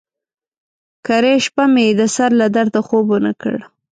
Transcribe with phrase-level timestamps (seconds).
[1.05, 3.57] کرۍ شپه مې د سر له درده خوب ونه کړ.